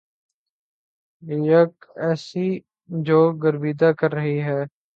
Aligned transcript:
یک 1.47 1.73
ایسی 1.97 2.47
جو 2.89 3.19
گرویدہ 3.43 3.91
کر 3.99 4.11
رہی 4.13 4.39
ہے 4.41 4.61